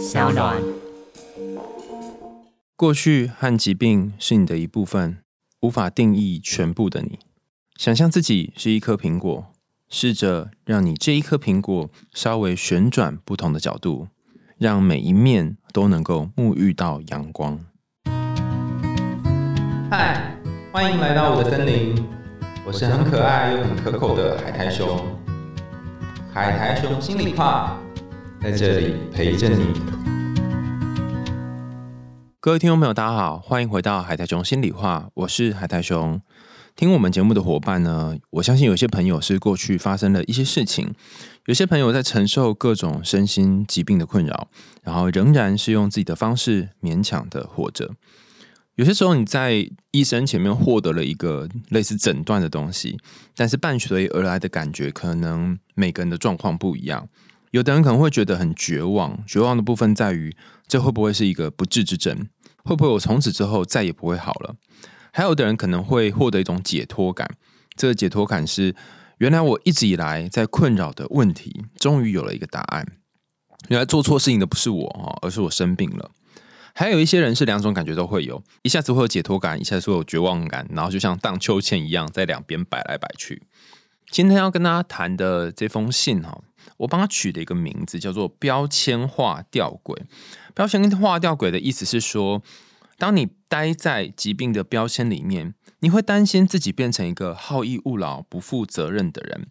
[0.00, 0.56] 小暖。
[2.74, 5.18] 过去和疾病是你的一部分，
[5.60, 7.18] 无法定义全部的你。
[7.76, 9.52] 想象自己是一颗苹果，
[9.90, 14.08] 试着让你这一颗苹果稍微旋转不同的角度，
[14.56, 17.60] 让每一面都能够沐浴到阳光。
[19.90, 20.34] 嗨，
[20.72, 22.02] 欢迎来到我的森林，
[22.64, 24.98] 我是很可爱又很可口的海苔熊。
[26.32, 27.78] 海苔熊心里话，
[28.42, 29.66] 在这里陪着你。
[32.40, 36.18] 各位听众朋友，大家好，欢迎回到海苔熊心里话，我是海苔熊。
[36.74, 40.94] 听我们节目的伙伴呢，我相信有些朋友是过去发生了一些事情，
[41.44, 44.48] 有些朋友在承受各种身心疾病的困扰，
[44.82, 47.90] 然后仍然是用自己的方式勉强的活着。
[48.76, 52.98] 有些时候你在医生前面获得了一个类似诊断的东西，
[53.36, 57.06] 但是伴随而来的感觉，可能每个人的状况不一样。
[57.50, 60.36] 有的人可能会觉得很绝望，绝望的部分在于，
[60.68, 62.28] 这会不会是一个不治之症？
[62.64, 64.54] 会不会我从此之后再也不会好了？
[65.12, 67.36] 还有的人可能会获得一种解脱感，
[67.74, 68.76] 这个解脱感是，
[69.18, 72.86] 原来我一直以来在困扰的问题，终于有了一个答案。
[73.68, 76.10] 原来做错事情的不是我哦，而是我生病了。
[76.72, 83.42] 还有一些人是两种感觉都会有，一下子会有解脱感，一下子会有绝望感，然后就像荡秋千一样在两边摆来摆去。
[84.10, 86.40] 今天要跟大家谈的这封信哈，
[86.78, 89.96] 我帮他取的一个名字，叫做“标签化吊诡”。
[90.54, 92.42] 标签化吊诡的意思是说，
[92.98, 99.46] 当你待在疾病的标签里面，你会担心自己变成一个好逸恶劳、不负责任的人。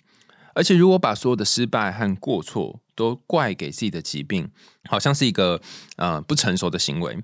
[0.53, 4.49] 而且，如果把所有的失败和过错都怪给自己的疾病，
[4.89, 5.61] 好像是一个
[5.95, 7.17] 呃不成熟的行为。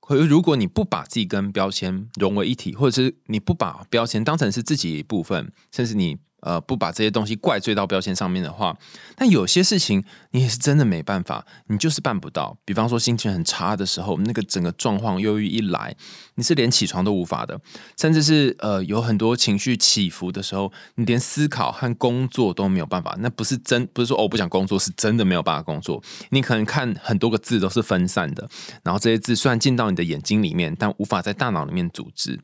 [0.00, 6.18] 可是，如果你不把自己跟标签融为一体，或者是你不把标签当成是自己一部分，甚至你。
[6.42, 8.76] 呃，不把这些东西怪罪到标签上面的话，
[9.16, 12.58] 但有些事情你也是真的没办法，你就是办不到。
[12.64, 15.94] 比方说心情很差的时候，那个整个状况忧郁一来，
[16.34, 17.60] 你是连起床都无法的，
[17.96, 23.16] 甚至是呃有很多情绪起伏的时候，你连思考和工作都没有办法。
[23.20, 26.02] 那不是真，不是说哦不想工作，是真的没有办法工作。
[26.30, 28.48] 你可能看很多个字都是分散的，
[28.82, 32.40] 然后这些字虽然进到你的眼睛里面，但无法在大脑里面组织，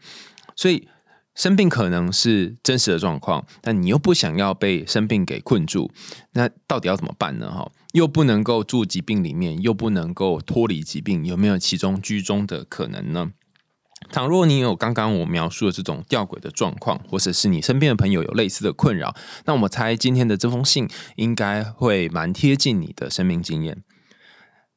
[0.54, 0.88] 所以。
[1.38, 5.88] 生病可能是真实的状况，但你又不想要被生病给困住，
[6.32, 7.49] 那到底要怎么办呢？
[7.49, 13.31] 哈，又不能够住疾病里面，又不能够脱离疾病，有没有其中居中的可能呢？
[14.10, 23.84] 倘若你有刚刚我描述的这种吊诡的状况，或者是你身边的朋友有类似的困扰，那我猜今天的这封信应该会蛮贴近你的生命经验。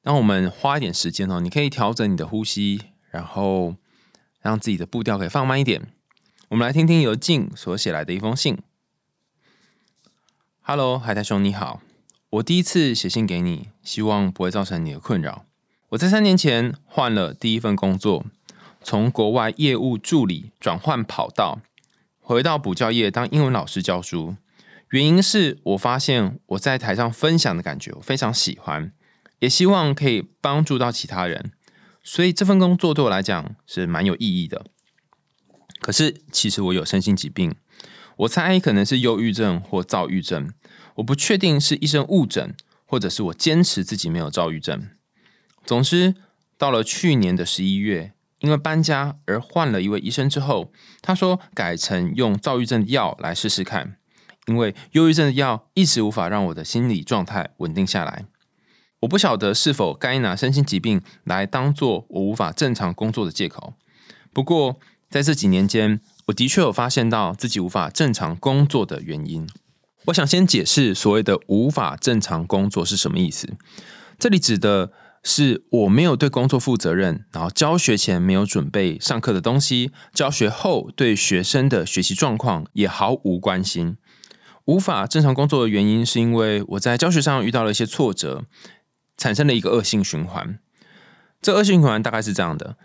[0.03, 3.75] 那我们花一点时间哦，你可以调整你的呼吸，然后
[4.41, 5.93] 让自己的步调可以放慢一点。
[6.51, 8.57] 我们来听听由静所写来的一封信。
[10.59, 11.81] Hello，海苔兄，你好，
[12.29, 15.45] 我第一次写信给你，希望不会造成你的困扰。
[15.91, 18.25] 我在三年前换了第一份工作，
[18.83, 21.59] 从国外业务助理转换跑道，
[22.19, 24.35] 回到补教业当英文老师教书。
[24.89, 28.91] 原因是我发现我在台上分享的感觉，我非常喜欢，
[29.39, 31.53] 也希望可以帮助到其他人，
[32.03, 34.65] 所以这份工作对我来讲是蛮有意义的。
[35.81, 37.55] 可是，其实我有身心疾病，
[38.17, 40.53] 我猜可能是忧郁症或躁郁症，
[40.95, 42.55] 我不确定是医生误诊，
[42.85, 44.89] 或者是我坚持自己没有躁郁症。
[45.65, 46.13] 总之，
[46.55, 50.71] 到了去年的十一月，因为搬家而换了一位医生之后，
[51.01, 53.97] 他说改成用躁郁症的药来试试看，
[54.45, 58.25] 因为忧郁症的药一直无法让我的心理状态稳定下来。
[58.99, 63.73] 我不晓得是否该拿身心疾病来当做我无法正常工作的借口。
[64.31, 64.79] 不过，
[65.11, 69.45] 在这几年间，我的确有发现到自己无法正常工作的原因。
[70.05, 73.49] 我想先解释所谓的无法正常工作是什么意思。
[74.17, 83.97] 这里指的是我没有对工作负责任，然后教学前没有准备上课的东西，教学后对学生的学习状况也毫无关心。
[84.63, 88.45] 无法正常工作的原因，是因为我在教学上遇到了一些挫折，
[89.17, 90.57] 产生了一个恶性循环。
[91.41, 92.77] 这恶性循环大概是这样的。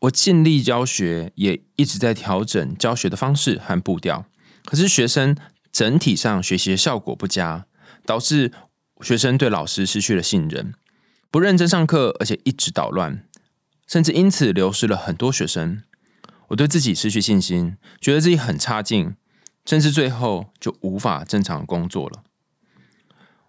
[0.00, 4.26] 我尽力教学，也一直在调整教学的方式和步调。
[4.64, 5.36] 可是学生
[5.72, 7.66] 整体上学习的效果不佳，
[8.06, 8.52] 导致
[9.00, 10.74] 学生对老师失去了信任，
[11.30, 13.24] 不认真上课，而且一直捣乱，
[13.86, 15.82] 甚至因此流失了很多学生。
[16.48, 19.16] 我对自己失去信心，觉得自己很差劲，
[19.64, 22.22] 甚至最后就无法正常工作了。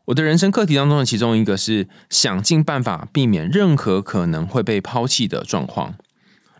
[0.06, 5.96] 我的人生课题当中的其中一个是想尽办法避免任何可能会被抛弃的状况。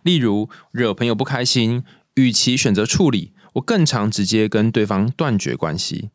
[0.02, 6.10] 例如惹朋友不开心，与其选择处理，我更常直接跟对方断绝关系。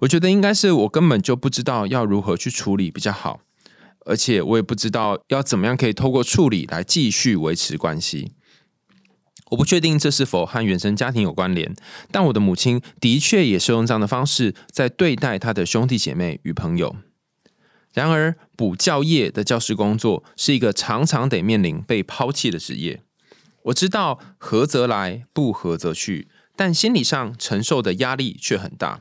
[0.00, 3.40] 我觉得应该是我根本就不知道要如何去处理比较好，
[4.06, 8.32] 而且我也不知道要怎么样可以透过处理来继续维持关系。
[9.50, 11.74] 我不确定这是否和原生家庭有关联，
[12.10, 16.96] 但我的母亲的确也是用这样的方式在对待她的兄弟姐妹与朋友。
[17.92, 23.03] 然而，补教业的教师工作是一个常常得面临被抛弃的职业。
[23.64, 29.00] 我知道合则来，不合则去，但心理上承受的压力却很大，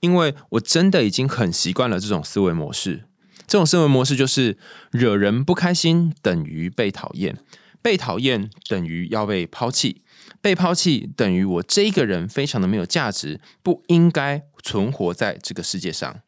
[0.00, 3.04] 因为我真的已经很习惯了这种思维模式。
[3.46, 4.58] 这种思维模式就是
[4.90, 7.38] 惹人不开心等于被讨厌，
[7.80, 10.02] 被讨厌等于要被抛弃，
[10.42, 16.20] 被抛弃等于我这个人非常的没有价值，不应该存活在这个世界上。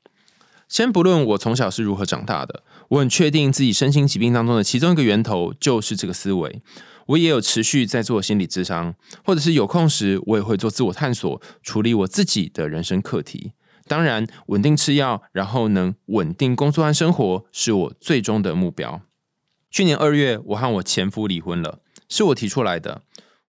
[0.69, 6.63] 先不论我从小是如何长大的，我很确定自己身心疾病当中的其中一个源头就是这个思维。
[7.07, 8.95] 我也有持续在做心理咨商，
[9.25, 13.53] 或者是有空时我也会做自我探索，处理我自己的人生课题。
[13.87, 19.03] 当然，稳定吃药，然后能稳定工作和生活，是我最终的目标。
[19.71, 23.03] 去年二月，我和我前夫离婚了，是我提出来的。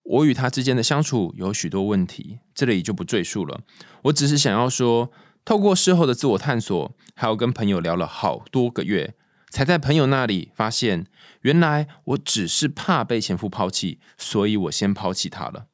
[0.04, 3.62] 我与他之间的相处有许多问题，这里就不赘述了。
[4.04, 5.12] 我只是想要说。
[5.44, 9.16] 透过事后的自我探索，还有跟朋友聊了好多个月，
[9.51, 11.06] 才在朋友那里发现，
[11.42, 15.68] 原来我只是怕被前夫抛弃，所以我先抛弃他了。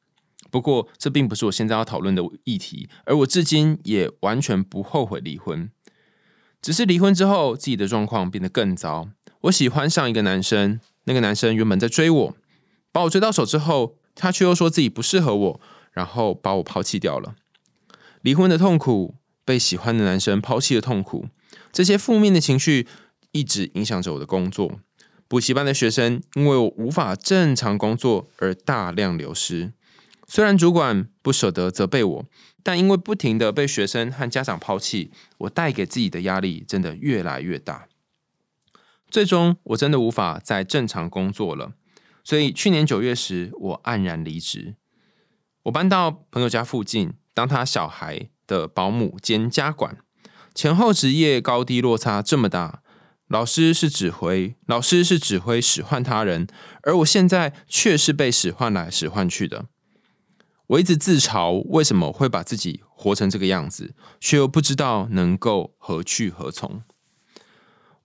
[0.50, 5.70] 不过，这并不是我现在要讨论的议题，而我至今也完全不后悔离婚，
[6.60, 9.08] 只是离婚之后自己的状况变得更糟。
[9.42, 12.36] 我喜欢上一个男生，那个男生原本在追我，
[12.92, 15.60] 把我追到手之后，他却又说自己不适合我，
[15.92, 17.36] 然后把我抛弃掉了。
[18.22, 19.14] 离婚的痛苦。
[19.48, 21.28] 被喜欢的男生抛弃的痛苦，
[21.72, 22.86] 这些负面的情绪
[23.32, 24.80] 一直影响着我的工作。
[25.26, 29.72] 补习班的学生因为我无法正常工作而大量流失。
[30.26, 32.24] 虽然主管不舍得责备我，
[32.62, 37.88] 但因为不停的被学生和家长抛弃，我带给自己的压力真的越来越大。
[39.10, 41.72] 最终，我真的无法再正常工作了。
[42.24, 44.74] 所以去年九月时，我黯然离职。
[45.64, 48.30] 我搬到朋友家附近，当他小孩。
[48.48, 49.98] 的保姆兼家管，
[50.54, 52.82] 前后职业高低落差这么大。
[53.28, 56.46] 老师是指挥，老师是指挥使唤他人，
[56.82, 59.66] 而我现在却是被使唤来使唤去的。
[60.68, 66.82] 我一直自嘲为什么会把自己活成这个样子，却又不知道能够何去何从。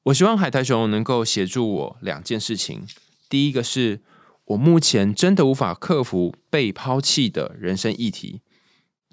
[0.03, 2.85] 我希望海苔熊能够协助我两件事情。
[3.29, 4.01] 第一个是
[4.45, 8.41] 我目前真的无法克服被抛弃的人生议题。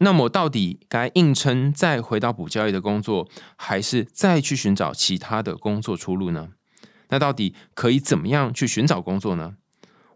[0.03, 6.53] 那么，到底该硬撑再回到补交易的工作，还是再去寻找其他的工作出路呢？
[7.11, 9.57] 那到底可以怎么样去寻找工作呢？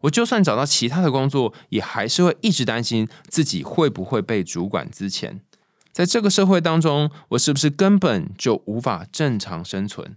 [0.01, 5.41] 我就算找到其他的工作，也还是会一直担心自己会不会被主管资遣。
[5.93, 10.17] 在这个社会当中，我是不是根本就无法正常生存？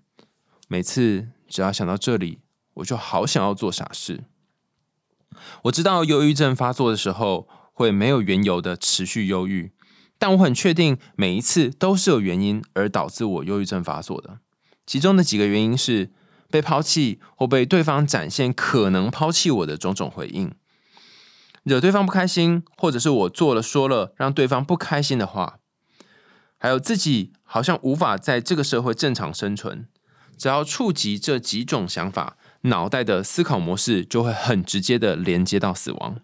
[0.70, 2.40] 每次只要想到这里，
[2.76, 4.24] 我就好想要做傻事。
[5.64, 7.50] 我知道忧郁症发作的时候。
[7.78, 9.72] 会没有缘由的持续忧郁，
[10.18, 14.40] 但我很确定每一次都是有原因而导致我忧郁症发作的。
[14.88, 16.10] 其中的几个原因是
[16.50, 20.56] 被抛弃或被对方展现可能抛弃我的种种回应，
[21.62, 25.60] 惹对方不开心，或者是我做了说了让对方不开心的话，
[26.58, 29.88] 还有自己好像无法在这个社会正常生存。
[30.36, 36.22] 只要触及这几种想法，脑袋的思考模式就会很直接的连接到死亡。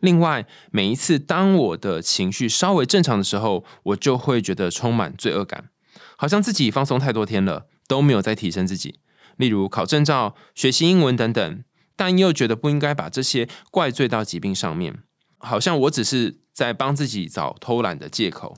[0.00, 5.70] 另外，每一次当我的情绪稍微正常的时候，我就会觉得充满罪恶感，
[6.16, 9.00] 好像自己放松太多天了，都没有再提升自己。
[9.36, 11.64] 例如考证照、学习英文等等，
[11.96, 14.98] 但又觉得不应该把这些怪罪到疾病上面，
[15.38, 18.56] 好像我只是在帮自己找偷懒的借口。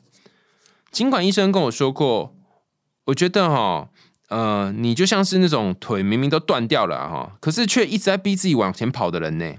[0.91, 2.35] 尽管医生跟我说过，
[3.07, 3.89] 我觉得哈，
[4.29, 9.55] 呃，你就像是那种腿明明都断掉了哈，可是却一直在逼自己往前跑的人呢。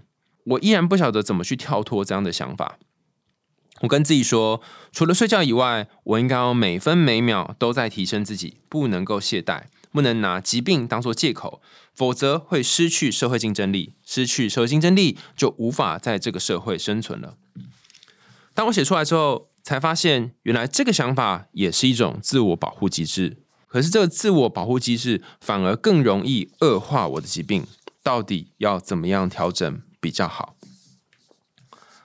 [0.46, 2.78] 我依然不晓得怎么去跳脱这样的想法。
[3.82, 11.62] 我跟自己说，除了睡觉以外，我应该要每分每秒都在提升自己，不能够懈怠，不能拿疾病当做借口，
[11.94, 13.96] 否则会失去社会竞争力。
[14.06, 17.38] 失去社会竞争力，就无法在这个社会生存了。
[18.54, 23.38] 当我写出来之后，才发现原来这个想法也是一种自我保护机制。
[23.68, 27.66] 可是这个自我保护机制反而更容易恶化我的疾病。
[28.04, 29.82] 到底要怎么样调整？
[30.02, 30.56] 比较好，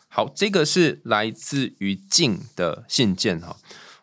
[0.07, 3.57] 好，这个是来自于静的信件哈。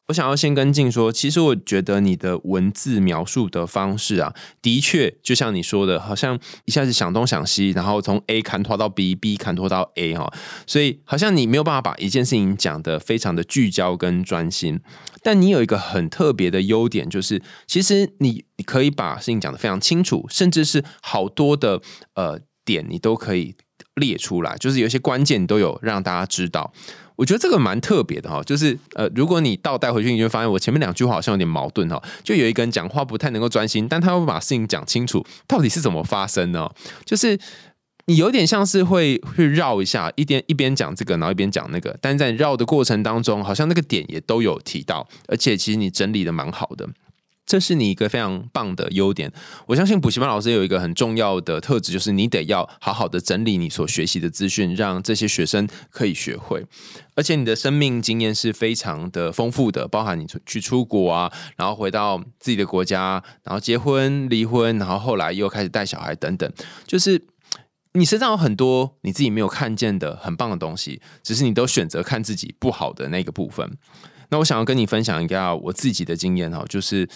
[0.08, 10.32] 我想要先跟进说，其实我觉得你的文字描述的方式啊，的确就像你说的，好像一下子想东想西，然后从 A 砍拖到 B，B 砍拖到 A 哈，
[10.68, 14.82] 所以好像你没有办法把一件事情讲得非常的聚焦跟专心。
[15.22, 21.82] 但你有一个很特别的优点，就是其实你你可以把事情讲得非常清楚，甚至是好多的
[22.16, 23.56] 呃点你都可以
[23.96, 26.74] 列出来，就是有一些关键都有让大家知道。
[27.16, 32.02] 我觉得这个蛮特别的哈，就是呃，如果你倒带回去，你就发现我前面两句话好像有点矛盾哈。
[32.24, 36.72] 就有一个人讲话不太能够专心，但他会把事情讲清楚，到底是怎么发生呢？
[37.06, 37.40] 就是
[38.08, 46.90] 你有点像是会会绕一下，一边一边讲这个，然后一边讲那个，但在绕的过程当中，好像那个点也都有提到，而且其实你整理的蛮好的。
[47.46, 49.32] 这是你一个非常棒的优点。
[49.68, 56.66] 我相信补习班老师有一个很重要的特质，就是你得要好好的整理你所学习的资讯，让这些学生可以学会。
[57.16, 66.52] 而且你的生命经验是非常的丰富的，包含你去出国啊，然后回到自己的国家，然后结婚、离婚，然后后来又开始带小孩等等，
[66.88, 67.28] 就是
[67.94, 73.78] 你身上有很多你自己没有看见的很棒的东西，只是你都选择看自己不好的那个部分。
[74.34, 77.08] 那我想要跟你分享一下我自己的经验哈，就是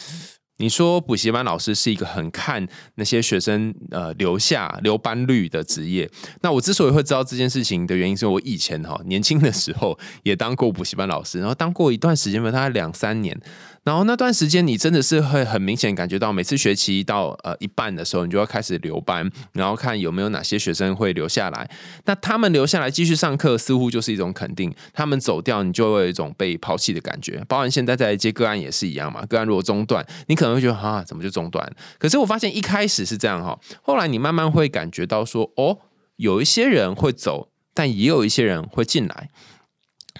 [0.57, 6.07] 你说补习班老师是一个很看那些学生呃留下留班率的职业。
[6.41, 13.35] 那我之所以会知道这件事情的原因，是我以前哈年轻的时候也当过补习班老师，然后当过一段时间吧，大概两三年。
[13.87, 21.71] 然后那段时间，你真的是会很明显感觉到，每次学期到呃一半的时候，你就要开始留班，然后看有没有哪些学生会留下来。
[22.03, 27.41] 那他们留下来继续上课，似乎就是一种肯定；他们走掉，你就会有一种被抛弃的感觉。
[27.47, 31.65] 包含现在在接个案也是一样嘛，个案如果中断，你可能会觉得啊，怎么就中断？
[31.97, 35.77] 可是我发现一开始是这样哈，后来你慢慢会感觉到说，哦，
[36.17, 39.29] 有一些人会走，但也有一些人会进来。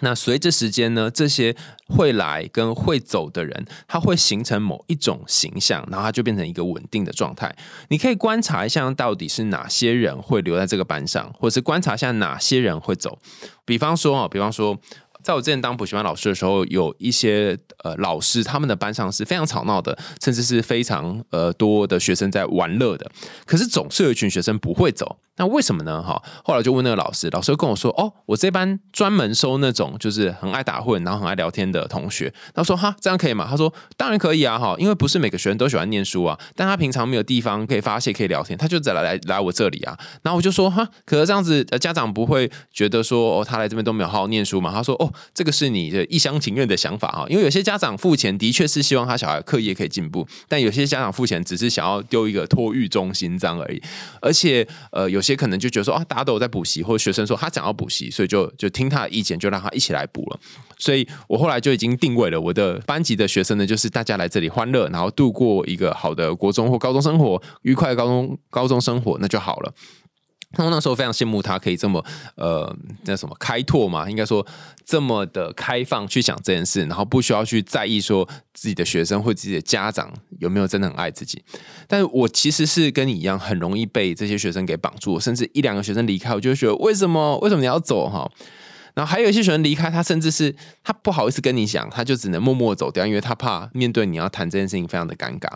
[0.02, 1.56] 那随着时间呢，这些
[1.88, 7.56] 会来跟会走的人，他会形成某一种形象，然后他就变成一个稳定的状态。
[7.90, 13.18] 你可以观察一下，到底是哪些人会留在这个班上，或是观察一下哪些人会走。
[13.66, 14.80] 比方说哦，比方说。
[15.28, 23.12] 在我之前当补习班老师的时候，有一些呃老师，他们的班上是非常吵闹的，甚至是非常呃多的学生在玩乐的。
[23.46, 26.02] 可是总是有一群学生不会走，那为什么呢？
[26.02, 53.82] 哈，后来就问那个老师，老师跟我说：“哦，我这班专门收那种就是很爱打混，然后很爱聊天的同学。”他说：“哈，这样可以吗？”他说：“当然可以啊，哈，因为不是每个学生都喜欢念书啊，但他平常没有地方可以发泄、可以聊天，他就再来来我这里啊。”然后我就说：“哈，可是这样子，家长不会觉得说哦，他来这边都没有好好念书嘛？”他说：“哦。”这个是你的一厢情愿的想法哈，因为有些家长付钱的确是希望他小孩课业可以进步，但有些家长付钱只是想要丢一个托育中心这样而已。
[54.22, 60.40] 而且呃，有些可能就觉得说啊，大家都有在补习，或者学生说他想要补习，所以就就听他的意见，就让他一起来补了。
[60.78, 69.74] 所以我后来就已经定位了我的班级的学生呢，就是大家来这里欢乐，然后度过一个好的国中或高中生活，愉快的高中高中生活，那就好了。
[70.56, 72.04] 我那时候非常羡慕他可以这么
[72.36, 74.46] 呃，那什么开拓嘛，应该说
[74.86, 81.44] 这么的开放去想这件事，然后不需要去在意说自己的学生或自己的家长有没有真的很爱自己。
[81.88, 88.30] 但是我其实是跟你一样，很容易被这些学生给绑住，甚至一两个学生离开，我就会觉得为什么为什么你要走哈？
[88.96, 95.48] 然后还有一些学生离开，他甚至是他不好意思跟你讲，他就只能默默走掉，因为他怕面对你要谈这件事情非常的尴尬。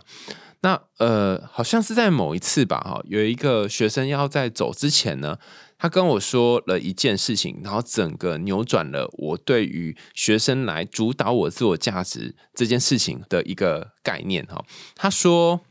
[0.61, 5.37] 那呃，好像是在某一次吧，哈，有一个学生要在走之前呢，
[5.77, 14.63] 他跟我说了一件事情，然后整个扭转了我对于学生来主导我自我价值这件事情的一个概念，哈。
[14.95, 15.61] 他说：“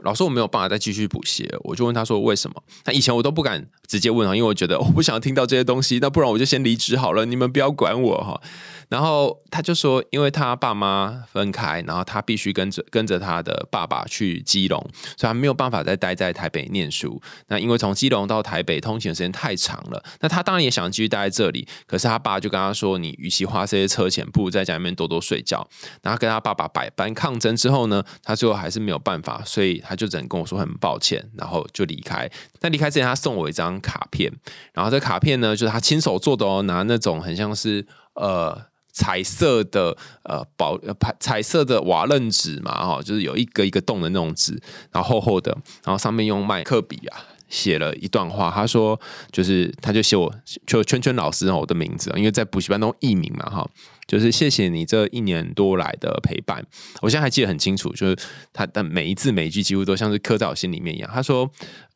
[0.00, 8.40] 老师，我没有办法再继续补习。”我就问他说：“为什么？”那以前我都不敢直接问啊，因为我觉得我不想听到这些东西，那不然我就先离职好了，你们不要管我哈。
[8.88, 14.80] 然后他就说，因为他爸妈分开，然后他必须跟着跟着他的爸爸去基隆，
[15.16, 17.20] 所以他没有办法再待在台北念书。
[17.48, 21.68] 那因为从基隆到台北通勤的时间太长了，那他当然也想继续待在这里。
[21.86, 25.68] 可是他爸就跟他说：“你与其花这些车钱，不如在家里面多多睡觉。”
[26.02, 32.30] 然后跟他爸爸百般抗争之后呢，他最后还是没有办法，所以他就只能跟我说很抱歉，然后就离开。
[32.60, 34.32] 那离开之前，他送我一张卡片，
[34.74, 38.68] 然后这卡片呢，就是他亲手做的哦，拿那种很像是呃。
[38.90, 48.50] 彩色的呃宝彩彩色的瓦楞纸嘛哈，就是有一个一个洞的那种纸，然后厚厚的，然后上面用麦克笔啊写了一段话。
[48.50, 48.98] 他说，
[49.32, 50.32] 就是他就写我
[50.66, 53.68] 就圈圈老师我的名字，因为在补习班中艺名嘛哈，
[54.06, 56.64] 就是谢谢你这一年多来的陪伴。
[57.00, 58.16] 我现在还记得很清楚，就是
[58.52, 61.10] 他的每一字每一句几乎都像是刻在我心里面一样。
[61.12, 61.50] 他说，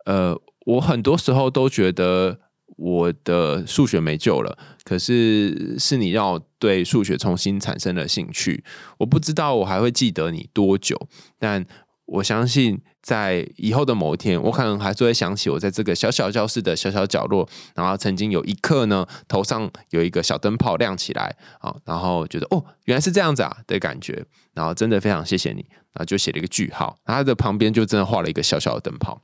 [0.06, 2.38] 呃，我很多时候都觉得
[2.76, 6.42] 我的数学没救了，可是是你让我。
[6.62, 8.62] 对数学重新产生了兴趣。
[8.98, 10.96] 我不知道我还会记得你多久，
[11.36, 11.66] 但
[12.12, 29.22] 我相信在以后的某一天，我可能还是会想起我在这个小小教室的小小角落，然后曾经有一刻呢，头上有一个小灯泡亮起来啊，然后觉得哦，原来是这样子啊的感觉，然后真的非常谢谢你，然后就写了一个句号，它的旁边就真的画了一个小小的灯泡。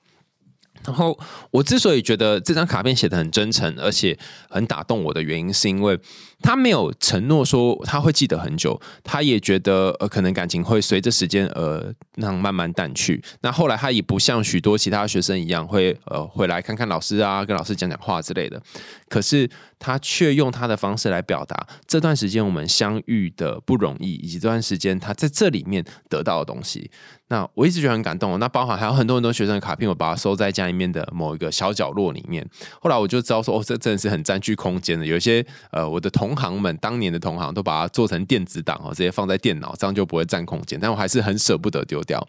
[0.85, 1.19] 然后
[1.51, 4.17] 我之所以觉得这张卡片写的很真诚，而且
[4.49, 5.99] 很打动我的原因，是因为
[6.41, 13.23] 他没有承诺说他会记得很久，他也觉得呃可能感情会随着时间而那慢慢淡去。
[13.41, 18.61] 那后来他也不像许多其他学生一样会呃回来看看老师啊，跟老师讲讲话之类的。
[19.09, 26.91] 可是他却用他的方式来表达这段时间我们相遇的不容易，以及这段时间他在这里面得到的东西。
[27.31, 28.39] 那我一直觉得很感动。
[28.39, 32.47] 那包含还有很多很多学生的卡片，我把它收在家里面的某一个小角落里面。
[32.81, 35.05] 后来我就知道说，哦，这真的是很占据空间的。
[35.05, 40.79] 有一些呃，我的同同行们，当年的同行都把它做成电子档哦，直接放在电脑，这样就不会占空间。
[40.79, 42.27] 但我还是很舍不得丢掉。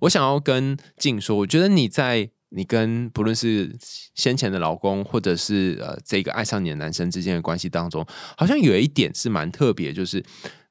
[0.00, 3.76] 我想要跟静说，我觉得你在你跟不论是
[4.14, 10.24] 先前的老公，或者是呃这个爱上你的男生之间的关系当中，好像有一点是蛮特别，就是。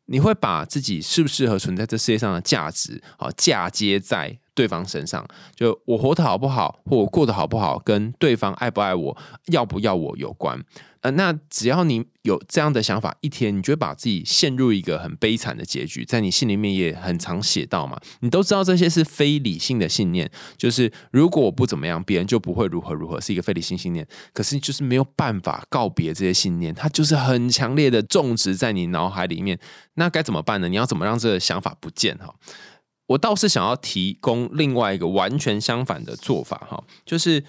[0.08, 5.24] 你会把自己适不适合存在这世界上的价值啊嫁接在对方身上，
[5.56, 9.16] 就我活得好不好，或我过得好不好，跟对方爱不爱我，
[9.48, 10.60] 要不要我有关。
[11.02, 18.00] 呃，那只要你有这样的想法，一天你就会把自己陷入一个很悲惨的结局，在你心里面也很常写到嘛。
[18.22, 24.08] 你都知道这些是非理性的信念，就是如果我不怎么样，别人就不会如何如何，是一个非理性信念。
[24.34, 29.60] 可是就是没有办法告别这些信念，它就是很强烈的种植在你脑海里面。
[29.94, 30.68] 那该怎么办呢？
[30.68, 32.18] 你要怎么让这个想法不见？
[32.18, 32.34] 哈，
[33.08, 37.44] 我倒是想要提供另外一个完全相反的做法，哈，就是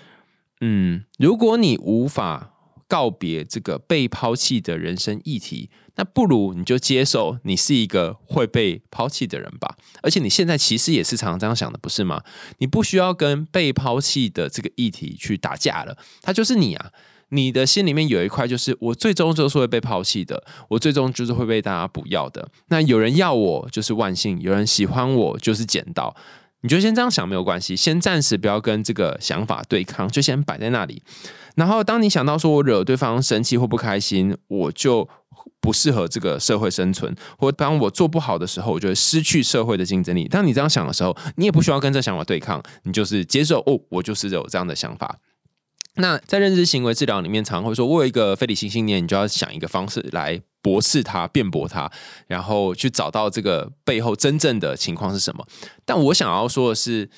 [0.60, 2.52] 嗯，如果你无法。
[2.88, 9.76] 告别这个被抛弃的人生议题，那不如你就接受你是一个会被抛弃的人吧。
[10.02, 12.22] 而且你现在其实也是常常这样想的，不是吗？
[12.58, 16.92] 你不需要跟被抛弃的这个议题去打架了，他就是你啊。
[17.30, 22.48] 你的心里面有一块，就是我最终就是会被抛弃的，我最终就是会被大家不要的。
[22.68, 26.14] 那有人要我就是万幸，有人喜欢我就是捡到。
[26.62, 31.02] 你就先这样想没有关系，先暂时不要跟这个想法对抗，就先摆在那里。
[31.54, 35.08] 然后，当你想到说我惹对方生气或不开心，我就
[35.60, 40.26] 不适合这个社会生存，或当我做不好的时候，我就会失去社会的竞争力。
[40.26, 45.18] 当你这样想的时候，你也不需要跟这想法对抗，你就是接受哦，我就是有这样的想法。
[45.96, 51.90] 那在认知行为治疗里面，常会说，我有一个非理性信念，你就要想一个方式来驳斥它、辩驳它，
[52.26, 55.46] 然后去找到这个背后真正的情况是什么。
[55.84, 57.10] 但我想要说的是。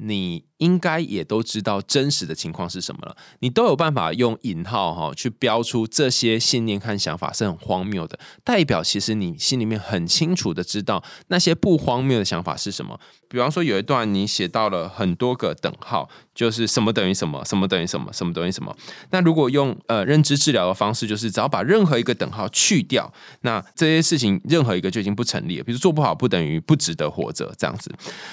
[0.00, 12.98] 你应该也都知道真实的情况是什么了，你都有办法用引号哈去标出这些信念和想法是很荒谬的，代表其实你心里面很清楚的知道那些不荒谬的想法是什么。
[13.28, 18.74] 比方说有一段你写到了很多个等号，就是什么等于什么，什么等于什么，什么等于什么。
[19.10, 25.64] 那如果用呃认知治疗的方式，就是只要把任何一个等号去掉，那这些事情任何一个就已经不成立了。
[25.64, 27.92] 比如做不好不等于不值得活着这样子。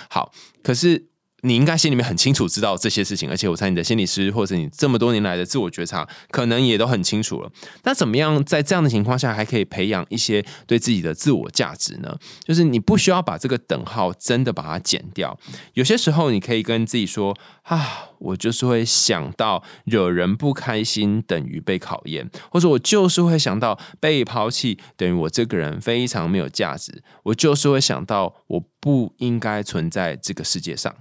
[0.09, 0.31] 好，
[0.63, 1.10] 可是。
[1.43, 7.51] 你应该心里面很清楚知道这些事情，而且我猜你的心理师或者你这么多年来的自我觉察，可能也都很清楚了。
[7.83, 12.15] 那怎么样在这样的情况下还可以培养一些对自己的自我价值呢？
[12.43, 15.37] 就是你不需要把这个等号真的把它剪掉。
[15.73, 27.01] 有些时候你可以跟自己说：“啊，我就是会想到惹人不开心等于被考验，或者我就是会想到被抛弃等于我这个人非常没有价值。
[27.23, 30.95] 我就是会想到我不应该存在这个世界上。”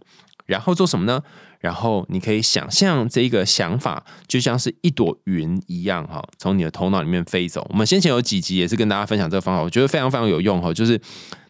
[0.50, 1.22] 然后做什么呢？
[1.60, 7.66] 然后你可以想象这一个想法就像是一朵云一样，哈，从你的头脑里面飞走。
[7.70, 11.00] 我们先前有几集也是跟大家分享这个方法，我觉得非常非常有用，哈，就是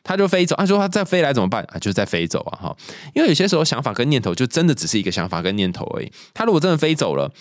[0.03, 0.55] 它就飞走。
[0.57, 1.79] 他说他再飞来怎么办啊？
[1.79, 2.77] 就是在飞走啊，哈。
[3.15, 6.13] 因为有些时候想法跟念头就真的只是一个想法跟念头而已。
[6.35, 7.33] 他如果真的飞走了，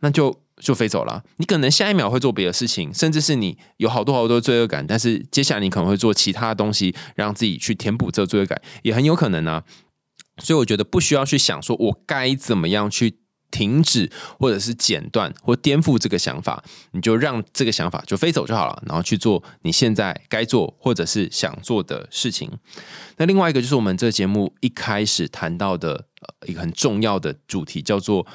[0.00, 1.22] 那就就飞走了。
[1.38, 9.62] 你可能下一秒会做别的事情，甚至是你有好多好多罪恶感，但是接下来你可能会做其他的东西，让自己去填补这罪恶感，也很有可能呢。
[10.38, 13.18] 所以我觉得不需要去想说我该怎么样去
[13.50, 22.50] 停止或者是剪断或颠覆这个想法，你就让这个想法就飞走就好了，然后去做你现在该做或者是想做的事情。
[23.18, 28.26] 那另外一个就是我们这个节目一开始谈到的呃一个很重要的主题，叫做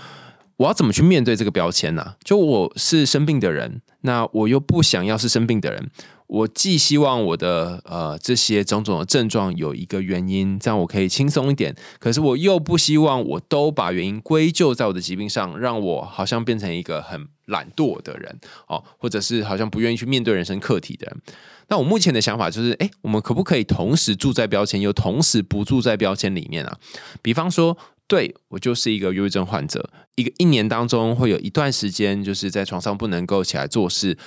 [0.57, 2.13] 我要怎么去面对这个标签呢？
[2.23, 5.89] 就我是生病的人，那我又不想要是生病的人。
[6.27, 11.75] 我既希望我的呃这些种种的症状有一个原因，这样我可以轻松一点。
[11.99, 21.21] 可是我又不希望我都把原因归咎在我的疾病上，让我好像变成一个很懒惰的人哦，或者是好像不愿意去面对人生课题的人。
[21.69, 26.77] 那我目前的想法就是，哎，我们可不可以同时住在标签，又同时不住在标签里面啊？
[27.21, 27.77] 比方说。
[28.07, 34.17] 对我就是一个忧郁症患者，一个一年当中会有一段时间就是在床上不能够起来做事，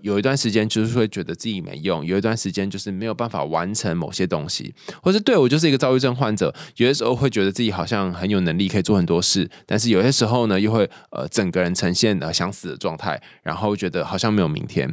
[0.00, 14.90] 有一段时间就是会觉得自己没用，有一段时间就是没有办法完成某些东西，或是对我就是一个躁郁症患者，有些时候会觉得自己好像很有能力可以做很多事，但是有些时候呢又会呃整个人呈现呃想死的状态，然后觉得好像没有明天，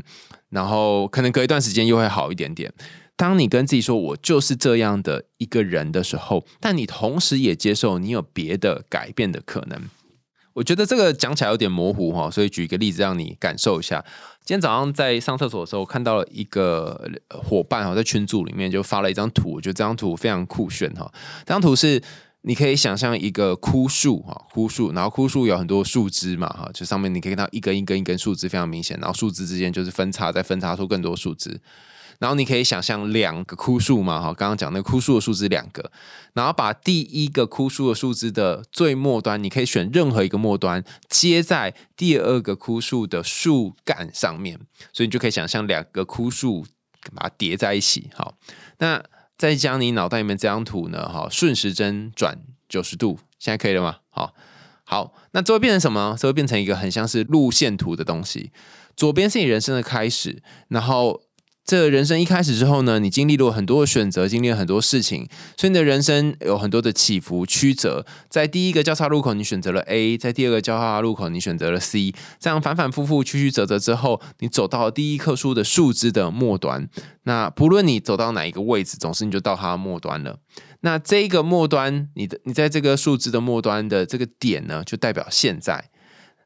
[0.50, 2.74] 然后可能隔一段时间又会好一点点。
[3.24, 9.82] 当你跟自己说“我就是这样的一个人”的时候，但你同时也接受你有别的改变的可能。
[10.52, 14.04] 我觉得这个讲起来有点模糊哈，所以举一个例子让你感受一下。
[14.44, 21.10] 今天早上在上厕所的时候，看到了一个伙伴哈，在群组里面就发了一张图，我觉得这张图非常酷炫哈。
[21.46, 22.04] 这张图是
[22.42, 31.62] 你可以想象一个枯树哈，枯树，然后枯树有很多树枝嘛哈，就上面你可以看到一根一根一根树枝非常明显，然后树枝之间就是分叉，再分叉出更多树枝。
[32.20, 35.92] 然后你可以想象两个枯树嘛，哈，刚刚讲那个枯树的树枝两个，
[36.34, 44.60] 然后把第一个枯树的树枝的最末端，你可以选任何一个末端接在第二个枯树的树干上面，
[44.94, 46.66] 所以你就可以想象两个枯树
[47.16, 48.10] 把它叠在一起。
[48.16, 48.36] 好，
[48.78, 49.04] 那
[49.38, 53.98] 再将你脑袋里面这张图呢，哈，顺时针转九十度，现在可以了吗？
[54.10, 54.34] 好，
[54.86, 56.16] 好，那这会变成什么？
[56.18, 58.52] 这会变成一个很像是路线图的东西，
[58.96, 61.24] 左边是你人生的开始，然后。
[61.66, 68.06] 这人生一开始之后呢，你经历了很多的选择，经历了很多事情，所以你的人生有很多的起伏曲折。
[68.30, 72.14] 在第一个交叉路口，你选择了 A；在第二个交叉路口，你选择了 C。
[72.38, 76.90] 这样反反复复、曲曲折折之后，你走到第一棵树的树枝的末端。
[77.24, 80.40] 那不论你走到哪一个位置，总是你就到它的末端了。
[80.82, 85.90] 那这个末端，你的你在这个树枝的末端的这个点呢，就代表现在。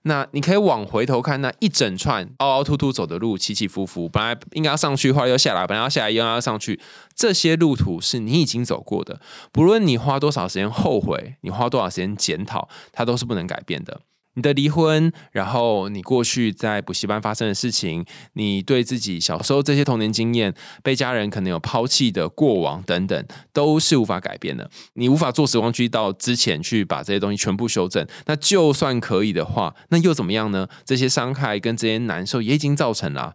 [0.03, 6.79] 那你可以往回头看，那一整串凹凹凸凸走的路，起起伏伏，本来应该要上去，后来又下来，本来要下来又要上去，
[7.15, 9.19] 这些路途是你已经走过的，
[9.51, 14.01] 不论你花多少时间后悔，你花多少时间检讨，它都是不能改变的。
[14.37, 24.69] 你的离婚，然后你过去在补习班发生的事情，你对自己小时候这些童年经验，被家人可能有抛弃的过往等等，都是无法改变的。
[24.93, 28.05] 你无法做时光机到之前去把这些东西全部修正。
[28.27, 30.69] 那就算可以的话，那又怎么样呢？
[30.85, 33.33] 这些伤害跟这些难受也已经造成了。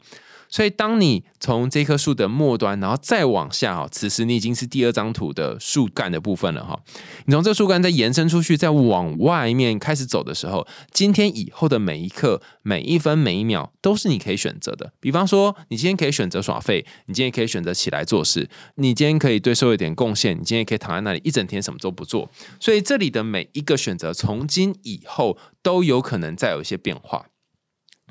[0.53, 6.79] 所以，当你从这棵树的末端，然后再往下哈，此时你已经是第二张图的树干的部分了哈。
[7.25, 14.93] 你从这树干再延伸出去，再往外面开始走的时候，今天以后的每一刻、每一分、每一秒，都是你可以选择的。
[15.01, 22.31] 比方说，你今天可以选择耍废，你今天可以选择起来做事，你今天可以对社会点贡献，你今天可以躺在那里一整天什么都不做。
[22.61, 27.25] 所以，这里的每一个选择，从今以后都有可能再有一些变化。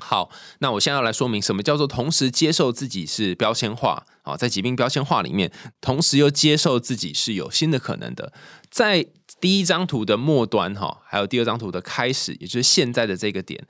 [0.02, 8.32] 好，那我现在要来说明什么叫做同时接受自己是标签化啊，在疾病标签化里面，同时又接受自己是有新的可能的。
[8.68, 9.06] 在
[9.40, 13.64] 第一张图的末端哈，还有第二张图的开始，也就是现在的这个点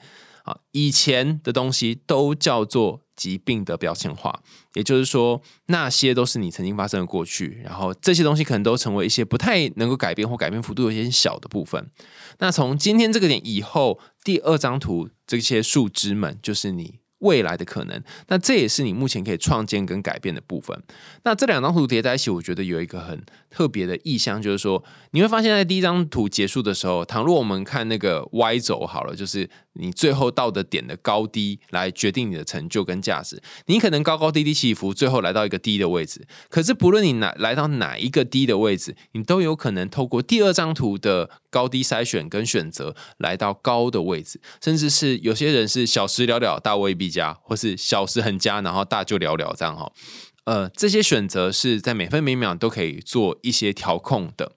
[0.44, 4.42] 啊，以前的东西都叫做疾病的标签化，
[4.74, 11.90] 也就是说，那些都是你曾经发生的过去，然后这些东西可能都成为一些不太能够改变或改变幅度有些小的部分。
[12.38, 15.08] 那从今天这个点以后，第二张图。
[15.24, 20.78] 这些树枝们就是你未来的可能，那这也是你目前可以创建跟改变的部分。
[21.22, 29.48] 那这两张图叠在一起，我觉得有一个很特别的意象，就是说你会发现在第一张图结束的时候，倘若我们看那个 Y 轴好了，就是。
[29.74, 33.42] 你最后到的点的高低来决定你的成就跟价值。
[33.64, 36.26] 你可能高高低低起伏，最后来到一个低的位置。
[36.50, 44.38] 可是不论你哪来到哪一个低的位置，你都有可能透过第二张图的高低筛选跟选择，来到高的位置。
[44.62, 49.90] 甚至是有些人是小时了了，大未必佳，或是小时很佳，然后大就了了这样哈。
[50.44, 54.52] 呃，这些选择是在每分每秒都可以做一些调控的。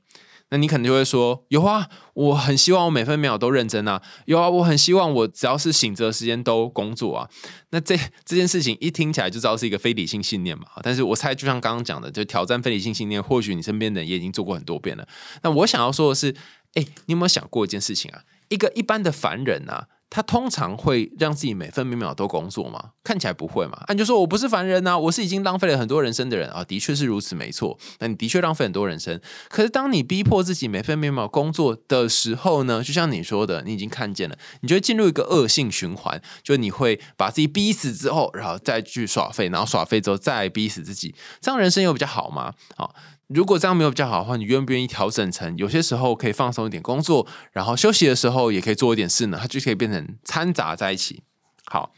[0.50, 7.30] 那你可能就会说，有啊，我很希望我每分每秒都认真啊，有啊，我很希望我只要是醒着的时间都工作啊。
[7.72, 10.66] 那这这件事情一听起来就知道是一个非理性信念嘛。
[10.84, 15.08] 但是我猜，就像刚刚讲的，就挑战非理性信念，或许你身边的人也已经做过很多遍了。
[15.42, 16.36] 那我想要说的是，
[16.76, 18.22] 哎，你有没有想过一件事情啊？
[18.50, 19.88] 一个一般的凡人啊。
[20.10, 22.92] 他通常会让自己每分每秒都工作吗？
[23.04, 23.84] 看起来不会嘛。
[23.88, 27.78] 那你就说我不是凡人呐，我是已经浪费了很多人生的人啊，的确是如此，没错。
[28.00, 29.20] 那你的确浪费很多人生。
[29.50, 42.54] 可是当你逼迫自己每分每秒工作的时候呢，就像你说的，你已经看见了，你就会进入一个恶性循环，就你会把自己逼死之后，然后再去耍废，然后耍废之后再逼死自己，这样人生有比较好吗？
[42.78, 42.96] 好。
[43.28, 49.38] 如果这样没有比较好的话，你愿不愿意调整成有些时候可以放松一点工作，然后休息的时候也可以做一点事呢？
[49.42, 51.24] 它就可以变成掺杂在一起。
[51.66, 51.92] 好，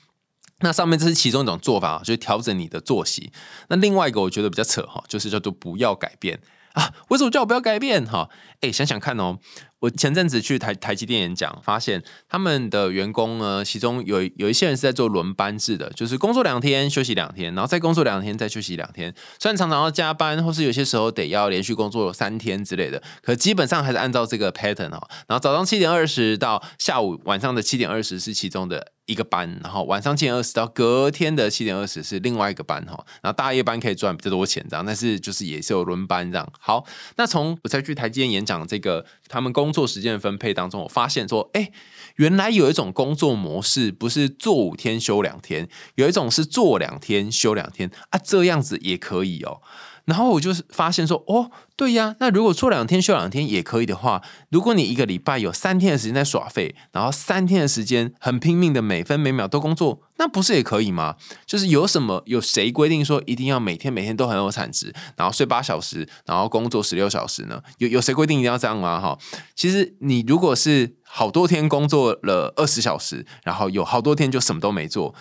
[0.62, 3.32] 那上面这是其中一种做法，就是调整你的作息。
[3.68, 6.40] 那另外一个我觉得比较扯哈，就是叫做不要改变
[6.72, 6.94] 啊。
[7.10, 8.06] 为什么叫我不要改变？
[8.06, 8.30] 哈，
[8.62, 9.40] 哎，想想看哦。
[9.80, 19.14] 我前阵子去台台积电演讲，发现他们的员工呢，其中有有一些人是在做轮班制的，就是工作两天休息两天，然后再工作两天再休息两天。
[19.40, 25.08] 虽然常常要加班，或是有些时候得要连续工作三天之类的，可基本上还是按照这个 pattern 哦。
[25.28, 33.06] 然后早上七点二十到下午晚上的七点二十是其中的一个班，然后晚上七点二十到隔天的七点二十是另外一个班哈。
[33.22, 36.52] 然后大夜班可以赚比较多钱这样，但是就是也是有轮班这样。
[36.58, 36.84] 好，
[37.18, 39.68] 那从我在去台积电演讲这个他们工。
[39.68, 41.74] 工作时间的分配当中，我发现说，哎，
[42.16, 49.62] 原来有一种工作模式，不是做五天休两天，有一种是做两天休两天啊，这样子也可以哦。
[50.08, 61.18] 然后我就是发现说，哦，对呀，那如果做两天休两天也可以的话，如果你一个礼拜有三天的时间在耍废，然后三天的时间很拼命的每分每秒都工作，那不是也可以吗？
[61.46, 67.62] 就是有什么有谁规定说一定要每天每天都很有产值，然后睡八小时，然后工作十六小时呢？
[67.80, 69.02] 有有谁规定一定要这样吗？
[69.02, 69.20] 哈，
[69.56, 75.14] 其实你如果是好多天工作了二十小时，然后有好多天就什么都没做。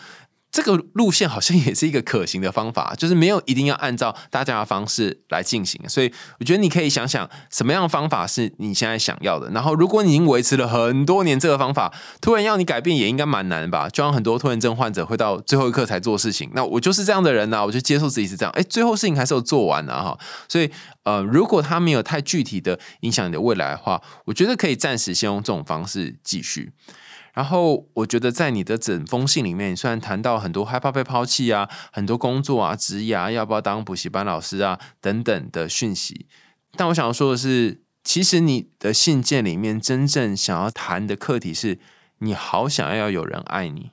[0.57, 9.51] 这个路线好像也是一个可行的方法，就是没有一定要按照大家的方式来进行，所以我觉得你可以想想什么样的方法是你现在想要的。
[9.51, 11.93] 然后，如果你已经维持了很多年这个方法，
[12.23, 13.87] 突然要你改变，也应该蛮难吧？
[13.91, 18.51] 就像很多拖延症患者会到最后一刻才做事情，那我就是这样的人呐，我就接受自己是这样。
[18.57, 20.19] 哎，最后事情还是有做完了哈。
[20.49, 20.71] 所以，
[21.03, 26.73] 呃，如果他没有太具体的影响你的未来的话，我觉得可以暂时先用这种方式继续。
[27.37, 36.27] 然后我觉得，在你的整封信里面，虽然谈到很多害怕被抛弃啊，很多工作啊、职涯要不要当补习班老师啊等等的讯息，
[36.77, 41.79] 但我想要说的是，其实你的信件里面真正想要谈的课题是，
[42.21, 43.91] 你好想要有人爱你，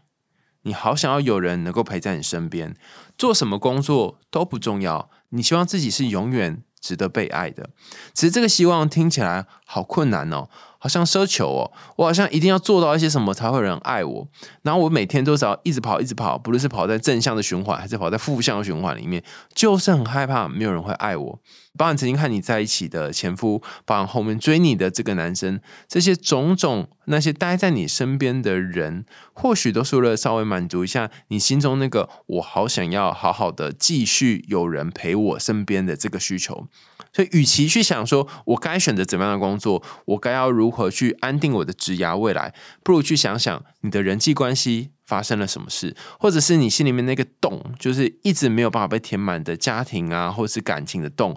[0.61, 2.73] 你好想要有人能够陪在你身边，
[3.17, 7.71] 做什么工作都不重要，你希望自己是永远值得被爱的。
[8.13, 10.47] 其实这个希望听起来好困难哦。
[10.83, 14.27] 好像奢求哦，我好像一定要做到一些什么才会有人爱我。
[14.63, 19.23] 然后我每天都是要一直跑，一直跑，不论是跑在正向的循环，还是跑在负向的循环里面，
[19.55, 21.39] 就是很害怕没有人会爱我。
[21.77, 36.67] 包含曾经和你在一起的前夫，包含后面追你的这个男生，这些种种那些待在你身边的人，或许都是为了稍微满足一下你心中那个我好想要好好的继续有人陪我身边的这个需求。
[37.11, 51.35] 所以，与其去想说我该选择怎么样的工作，我该要如何去安定我的职涯未来，不如去想想你的人际关系发生了什么事，或者是你心里面那个洞，就是一直没有办法被填满的家庭啊，或者是感情的洞，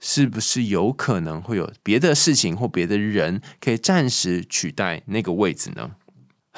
[0.00, 5.90] 是不是有可能会有别的事情或别的人可以暂时取代那个位置呢？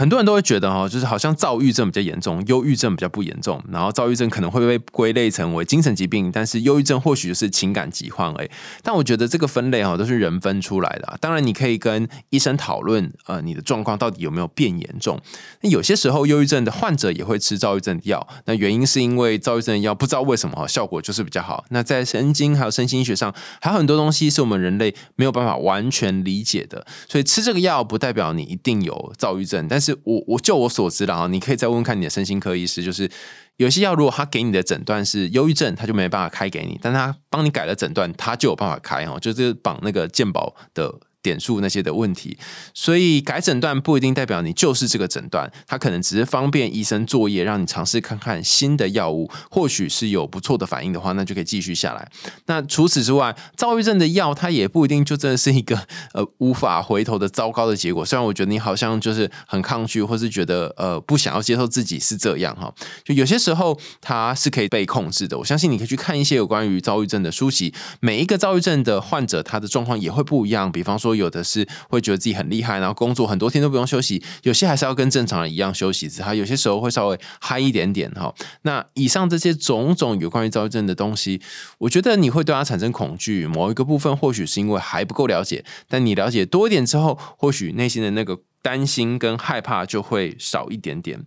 [0.01, 3.63] 很多人都会觉得哈，就是好像躁郁症比较严重，忧郁症比较不严重。
[3.71, 8.49] 然后躁郁症可能会被归类成为精神疾病，但是忧郁症或许就是情感疾患哎。
[8.83, 11.19] 但我觉得这个分类哈都是人分出来的。
[11.21, 15.21] 当然，你可以跟医生讨论，呃，你的状况到底有没有变严重。
[15.61, 18.27] 那有些时候，忧郁症的患者也会吃躁郁症的药。
[18.47, 21.67] 那原因是因为躁郁症的药不知道为什么效果就是比较好。
[21.69, 26.87] 那在神经还有身心医学上，还有很多东西是我们人类没有办法完全理解的。
[27.07, 29.90] 所以吃这个药不代表你一定有躁郁症，但是。
[30.05, 33.11] 我我就我所知的哈，你可以再问问看你的身心科医师，就是
[33.57, 41.01] 有些药如果他给你的诊断是忧郁症，他就没办法开给你，但他帮你改了诊断，他就有办法开哦，就是绑那个健保的。
[41.23, 42.39] 点数那些的问题，
[42.73, 52.11] 所以改诊断不一定代表你就是这个诊断，它可能只是方便医生作业，让你尝试看看新的药物，或许是有不错的反应的话，那就可以继续下来。
[52.47, 58.05] 那除此之外，躁郁症的药它也不一定就真的是一个 呃无法回头的糟糕的结果。
[58.05, 62.73] 虽然我觉得你好像就是很抗拒，或是觉得呃不想要接受自己是这样哈，
[63.05, 65.37] 就有些时候它是可以被控制的。
[65.39, 71.10] 我相信你可以去看一些有关于躁郁症的书籍，每一个躁郁症的患者他的状况也会不一样，比方说。
[71.15, 78.35] 有的是会觉得自己很厉害，然后工作很多天都不用休息，有些还是要跟正常人一样休息，只他有些时候会稍微嗨一点点哈。
[78.63, 81.41] 那以上这些种种有关于躁郁症的东西，
[81.79, 91.25] 我觉得你会对他产生恐惧，某一个部分或许是因为还不够了解，但你了解多一点之后，或许内心的那个担心跟害怕就会少一点点。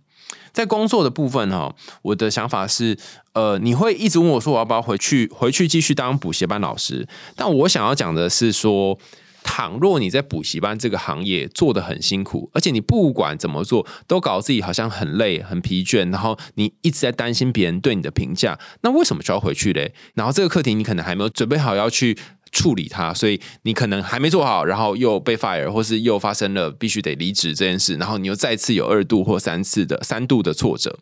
[0.52, 2.96] 在工作的部分哈，我的想法是，
[3.32, 7.06] 呃，你会一直问我说我要不要回去，回去继续当补习班老师。
[7.34, 8.96] 但我想要讲的是说，
[9.44, 19.94] 倘若你在补习班这个行业做的很辛苦，而且你不管怎么做都搞自己好像很累、很疲倦，然后你一直在担心别人对你的评价，那为什么就要回去嘞？
[20.14, 22.18] 然后这个课题你可能还没有准备好要去。
[22.54, 30.96] 处理它，所以你可能还没做好，然后又被 fire，或是又发生了必须得离职这件事，然后你又再次有二度或三次的三度的挫折。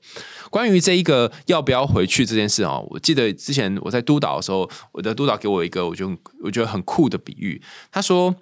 [0.51, 8.35] 关于这一个要不要回去这件事啊，我记得之前我在督导的时候，我的督导给我一个我觉得我觉得很酷的比喻，他说，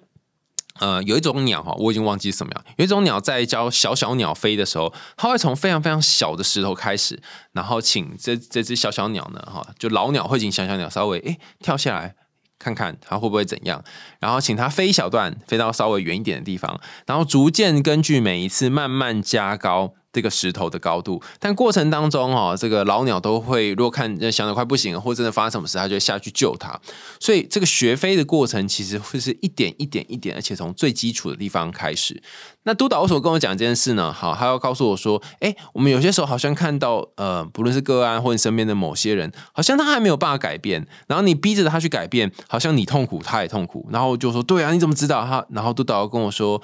[0.79, 7.21] 呃，有一种鸟哈，我已经忘记什么样，有一种鸟在教小小鸟飞的时候，它会从非常非常小的石头开始，
[7.51, 12.15] 然后请这这只小小鸟呢，哈，就老鸟会请小小鸟稍微诶跳下来。
[12.61, 13.83] 看看它会不会怎样，
[14.19, 19.93] 然后请它飞一小段，飞到稍微远一点的地方，然后逐渐根据每一次慢慢加高。
[20.13, 26.79] 这个石头的高度，但过程当中哦，这个老鸟都会如果看小鸟快不行了，或真的发生什么事，它就会下去救它。
[27.19, 32.21] 所以这个学飞的过程其实会是一点一点一点，而且从最基础的地方开始。
[32.63, 34.13] 那督导为什么跟我讲这件事呢？
[34.13, 43.87] 好，他要告诉我说，哎，我们有些时候好像看到呃，不论是个案或你身边的某些人，好像他还没有办法改变，然后你逼着他去改变，好像你痛苦，他也痛苦。
[43.91, 45.43] 然后就说，对啊，你怎么知道他？
[45.49, 46.61] 然后督导跟我说。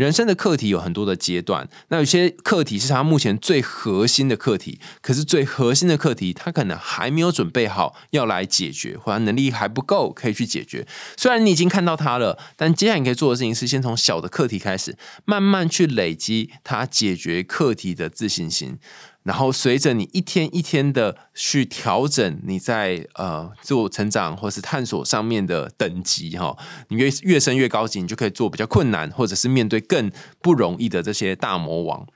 [0.00, 10.86] 人生的课题有很多的阶段，那有些课题是他目前最核心的课题，可是最核心的课题他可能还没有准备好要来解决，或者能力还不够可以去解决。
[11.18, 18.78] 虽然你已经看到他了，但接下来你可以做的事情是先从小的课题开始，慢慢去累积他解决课题的自信心。
[19.22, 26.56] 然后随着你一天一天的去调整你在呃自我成长或是探索上面的等级哈，
[26.88, 32.06] 你越越升越高级，你就可以做比较困难或者是面对更不容易的这些大魔王。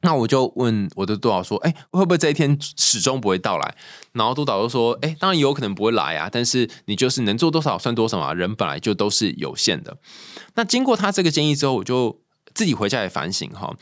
[0.00, 3.74] 那我就问我的督导说：“哎，会不会这一天始终不会到来？”
[4.12, 9.96] 然后督导就说：“哎，当然有可能不会来啊，但是你就是能做多少算多少嘛，人本来就都是有限的。”
[10.56, 12.20] 那经过他这个建议之后，我就
[12.54, 13.74] 自己回家也反省哈。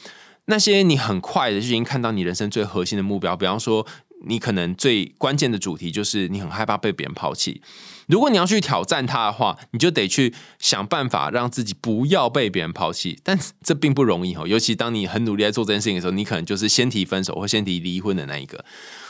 [0.46, 3.86] 那些你很快的就已经看到你人生最核心的目标，比方说
[4.26, 7.62] 你可能最关键的主题就是你很害怕被别人抛弃。
[8.08, 13.20] 如果你要去挑战他的话，你就得去想办法让自己不要被别人抛弃。
[13.22, 18.64] 但这并不容易哦，尤其当你很努力在做这件事情的时候，你可能就是先提分手或先提离婚的那一个。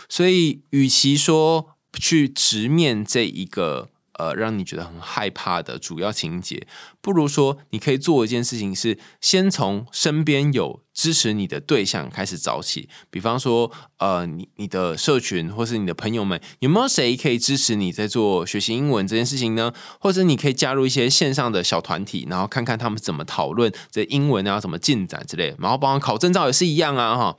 [0.08, 3.88] 所以，与其说去直面这一个。
[4.18, 6.66] 呃，让你觉得很害怕的主要情节，
[7.00, 12.88] 不如说你可以做一件事情，是先从身边有支持你的对象开始找起。
[13.10, 19.72] 比方说，呃，你你的社群或是你的朋友们，有没有谁可以支持你在做学习英文这件事情呢？
[19.98, 25.54] 或者你可以加入一些线上的小团体，然后看看他们怎么讨论这英文啊，怎么进展之类。
[25.58, 27.36] 然后，包括考证照也是一样啊，哈。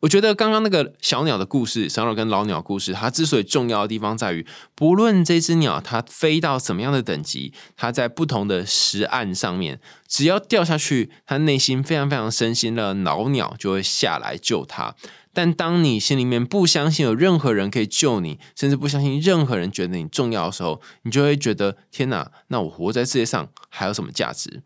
[0.00, 14.94] 我觉得刚刚那个小鸟的故事，小鸟跟老鸟故事，它之所以重要的地方在于，不论这只鸟它飞到什么样的等级，它在不同的石岸上面，只要掉下去，它内心非常非常深心的老鸟就会下来救它。
[15.32, 24.62] 但当你心里面不相信有任何人可以救你，甚至不相信任何人觉得你重要的时候，你就会觉得天哪，那我活在世界上还有什么价值？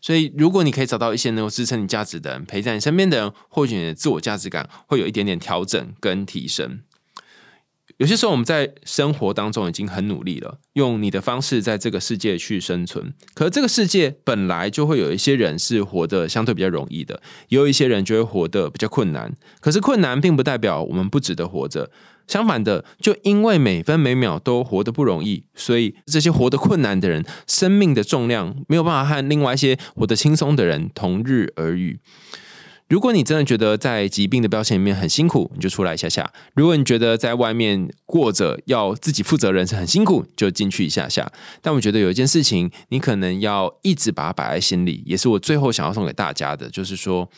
[0.00, 6.80] 所以，如果你可以找到一些能够支撑你价值的人，陪在你身边的人，或许你的自我价值感会有一点点调整跟提升。
[7.96, 13.12] 有些时候，我们在生活当中已经很努力了，用你的方式在这个世界去生存。
[13.34, 19.34] 可是，这个世界本来就会有一些人是活得相对比较容易的，也有一些人就会活得比较困难。
[19.58, 21.90] 可是，困难并不代表我们不值得活着。
[22.28, 31.98] 相反的，就因为每分每秒都活得不容易，所以这些活得困难的人，生命的重量没有办法和另外一些活得轻松的人同日而语。
[32.88, 41.30] 如果你真的觉得在疾病的标签里面很辛苦，你就出来一下下；如果你觉得在外面过着要自己负责人是很辛苦，就进去一下下。
[41.62, 47.30] 但我觉得有一件事情，你可能要一直把它摆在心里，也是我最后想要送给大家的，就是说，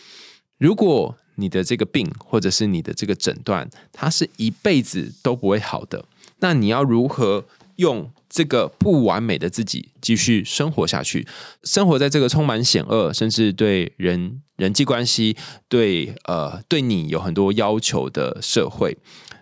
[0.58, 1.16] 如果。
[1.40, 6.04] 你的这个病，或者是你的这个诊断，它是一辈子都不会好的。
[6.40, 7.44] 那你要如何
[7.76, 11.26] 用这个不完美的自己继续生活下去？
[11.64, 15.36] 生活在这个充满险恶，甚至对人人际关系、
[15.68, 18.96] 对呃对你有很多要求的社会。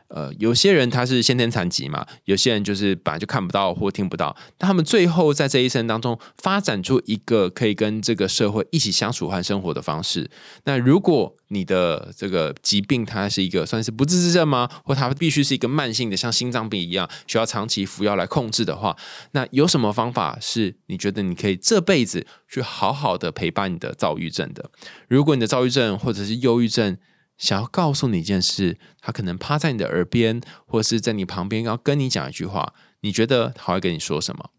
[0.08, 10.30] 呃，有些人他是先天残疾嘛，有些人就是本来就看不到或听不到，他们最后在这一生当中发展出一个可以跟这个社会一起相处和生活的方式。
[10.64, 14.68] 那如果你的这个疾病它是一个算是不治之症吗？
[14.84, 18.96] 或它必须是一个慢性的，像心脏病一样需要长期服药来控制的话，
[19.32, 24.70] 那有什么方法是你觉得你可以这辈子去好好的陪伴你的躁郁症的？
[25.08, 26.96] 如果你的躁郁症或者是忧郁症，
[27.38, 34.50] 想要告诉你一件事，他可能趴在你的耳边，或是在你旁边，要跟你讲一句话，你觉得他会跟你说什么？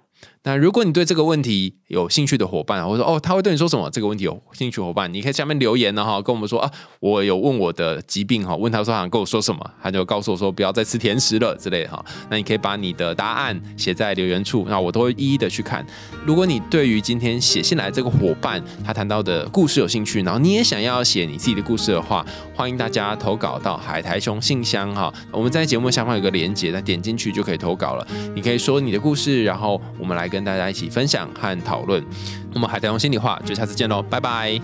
[0.43, 3.89] 那如果你对这个问题有兴趣的伙伴，或者说哦，他会对你说什么？
[3.89, 6.71] 这个问题有兴趣伙伴，你可以下面留言呢哈，跟我们说啊，
[7.01, 12.03] 我有问我的疾病哈，问他说想跟我说什么，他就告诉我说不要再吃甜食了之类哈。
[12.29, 15.85] 那你可以把你的答案写在留言处，那我都会一一的去看。
[16.25, 22.25] 如果你对于今天写信来这个伙伴他谈到的故事有兴趣，然后你也想要写你自己的故事的话，
[22.55, 25.13] 欢迎大家投稿到海苔熊信箱哈。
[25.31, 28.07] 我们在节目下方有个连接，那点进去就可以投稿了。
[28.33, 32.03] 你可以说你的故事，然后我们来跟大家一起分享和讨论。
[32.53, 34.59] 那么海贼王心里话就下次见喽拜拜。